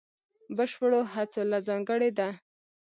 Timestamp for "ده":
2.17-2.29